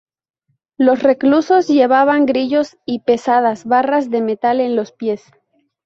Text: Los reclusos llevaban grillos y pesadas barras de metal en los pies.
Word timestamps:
Los 0.79 1.03
reclusos 1.03 1.67
llevaban 1.67 2.25
grillos 2.25 2.75
y 2.87 3.01
pesadas 3.01 3.65
barras 3.65 4.09
de 4.09 4.21
metal 4.21 4.59
en 4.59 4.75
los 4.75 4.91
pies. 4.91 5.23